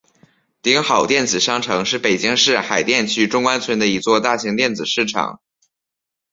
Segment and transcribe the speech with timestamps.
[0.63, 5.39] 鼎好电子商城是北京市海淀区中关村的一座大型电子市场。